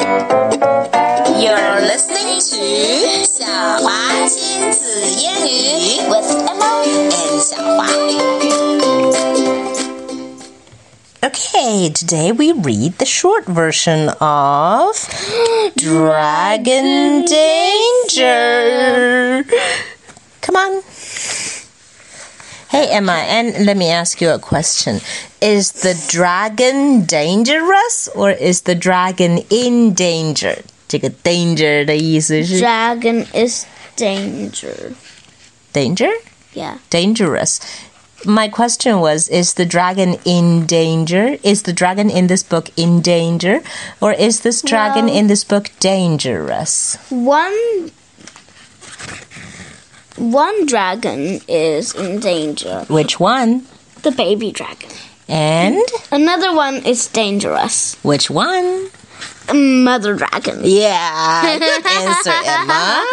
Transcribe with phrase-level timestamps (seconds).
[0.00, 3.44] You're listening to 晓
[3.82, 7.86] 华亲子英语 with Emma and Xiaohua.
[11.22, 14.96] Okay, today we read the short version of
[15.76, 18.24] Dragon Danger.
[20.40, 20.82] Come on.
[22.69, 24.99] Hey, Emma, and let me ask you a question.
[25.39, 30.63] Is the dragon dangerous or is the dragon in danger?
[30.87, 33.65] 这个 danger 的意思是 Dragon is
[33.97, 34.93] danger.
[35.73, 36.09] danger?
[36.53, 36.77] Yeah.
[36.89, 37.59] dangerous.
[38.25, 41.37] My question was Is the dragon in danger?
[41.43, 43.61] Is the dragon in this book in danger?
[44.01, 46.97] Or is this dragon Well- in this book dangerous?
[47.09, 47.91] One
[50.19, 52.85] one dragon is in danger.
[52.87, 53.65] Which one?
[54.03, 54.89] The baby dragon.
[55.27, 57.95] And Another one is dangerous.
[58.03, 58.89] which one?
[59.53, 60.61] Mother dragon.
[60.63, 63.05] Yeah, good answer, Emma.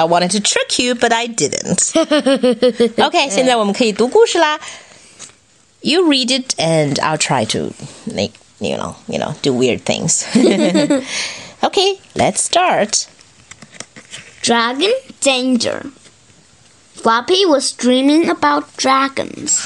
[0.00, 1.92] I wanted to trick you, but I didn't.
[2.98, 4.58] Okay, 现在我们可以读故事啦。
[5.82, 7.72] You read it, and I'll try to
[8.06, 10.24] make you know, you know, do weird things.
[11.62, 13.06] okay, let's start.
[14.49, 15.91] Dragon danger.
[16.95, 19.59] Floppy was dreaming about dragons.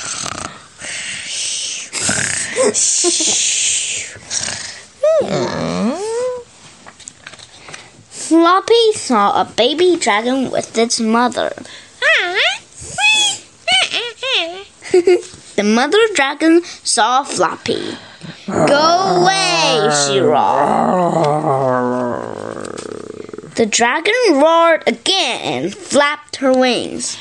[8.09, 11.53] Floppy saw a baby dragon with its mother.
[14.91, 17.95] the mother dragon saw Floppy.
[18.47, 22.02] Go away, she roared.
[23.55, 27.17] The dragon roared again and flapped her wings.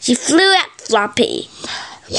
[0.00, 1.50] She flew at Floppy.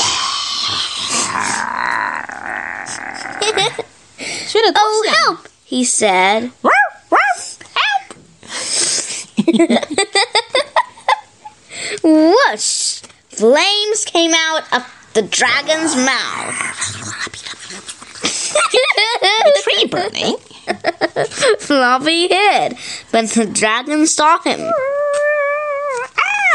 [4.78, 5.48] oh, help!
[5.64, 6.52] He said.
[6.62, 6.76] Help!
[12.04, 13.02] Whoosh!
[13.30, 17.05] Flames came out of the dragon's mouth.
[19.64, 20.38] Tree burning.
[21.60, 22.78] Floppy hid,
[23.12, 24.60] but the dragon saw him.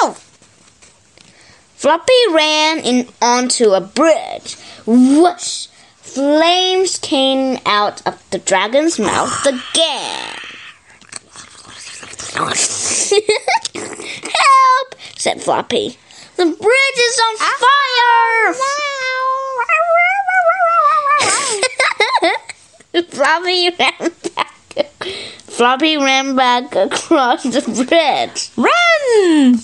[0.02, 0.16] Ow!
[1.76, 4.56] Floppy ran in onto a bridge.
[4.86, 5.68] Whoosh!
[5.96, 10.36] Flames came out of the dragon's mouth again.
[13.74, 14.94] Help!
[15.16, 15.96] said Floppy.
[16.36, 17.59] The bridge is on fire!
[23.30, 24.58] Floppy ran back.
[25.46, 28.50] Floppy ran back across the bridge.
[28.56, 29.54] Run!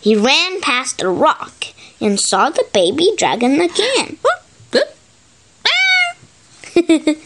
[0.00, 1.66] He ran past a rock
[2.00, 4.18] and saw the baby dragon again.
[6.74, 7.16] the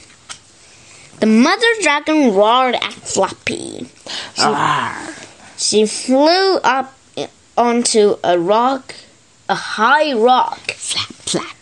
[1.27, 3.89] mother dragon roared at Floppy.
[5.57, 6.93] She flew up
[7.57, 8.95] onto a rock,
[9.49, 10.73] a high rock.
[10.73, 11.57] Flap, flap.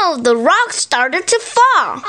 [0.00, 0.16] Oh!
[0.20, 2.02] The rock started to fall.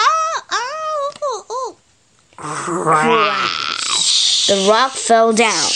[2.37, 4.47] Crash.
[4.47, 5.69] The rock fell down.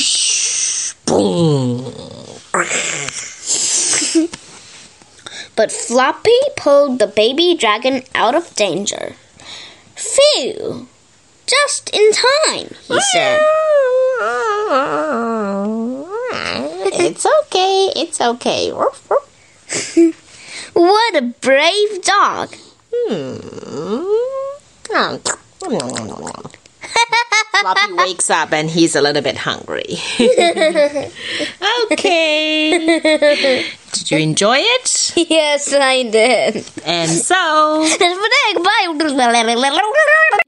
[1.05, 1.93] Boom.
[5.55, 9.15] But Floppy pulled the baby dragon out of danger.
[9.95, 10.87] Phew!
[11.45, 13.39] Just in time, he said.
[16.95, 18.71] It's okay, it's okay.
[20.73, 22.55] What a brave dog!
[22.91, 24.03] Hmm.
[27.61, 29.97] Floppy wakes up and he's a little bit hungry.
[31.91, 33.65] okay.
[33.91, 35.13] Did you enjoy it?
[35.29, 36.65] yes, I did.
[36.85, 37.87] And so.